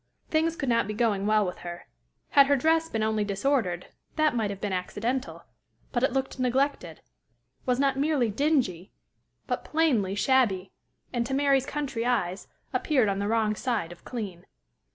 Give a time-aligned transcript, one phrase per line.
[0.31, 1.85] Things could not be going well with her.
[2.29, 5.43] Had her dress been only disordered, that might have been accidental,
[5.91, 7.01] but it looked neglected
[7.67, 8.91] was not merely dingy,
[9.45, 10.71] but plainly shabby,
[11.13, 14.47] and, to Mary's country eyes, appeared on the wrong side of clean.